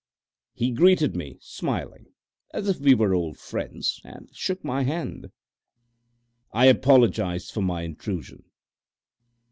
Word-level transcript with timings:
He 0.55 0.71
greeted 0.71 1.15
me 1.15 1.37
smiling, 1.41 2.07
as 2.55 2.67
if 2.67 2.79
we 2.79 2.95
were 2.95 3.13
old 3.13 3.37
friends, 3.37 4.01
and 4.03 4.31
shook 4.35 4.63
my 4.63 4.81
hand. 4.81 5.31
I 6.51 6.65
apologised 6.65 7.51
for 7.53 7.61
my 7.61 7.83
intrusion. 7.83 8.45